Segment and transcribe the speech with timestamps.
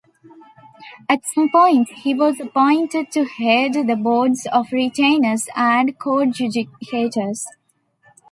[1.07, 7.45] At some point, he was appointed to head the boards of retainers and coadjudicators.